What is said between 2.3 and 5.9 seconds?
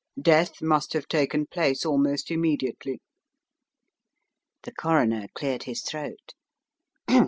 immediately." The Coroner cleared his